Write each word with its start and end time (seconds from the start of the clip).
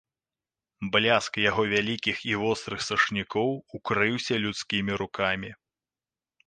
Бляск 0.95 1.33
яго 1.49 1.65
вялікіх 1.73 2.17
і 2.31 2.33
вострых 2.45 2.81
сашнікоў 2.89 3.49
укрыўся 3.81 4.35
людскімі 4.47 4.93
рукамі. 5.05 5.51